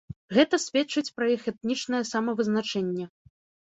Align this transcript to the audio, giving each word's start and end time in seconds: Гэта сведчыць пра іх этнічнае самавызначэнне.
Гэта 0.37 0.59
сведчыць 0.63 1.13
пра 1.19 1.29
іх 1.35 1.47
этнічнае 1.53 2.03
самавызначэнне. 2.15 3.05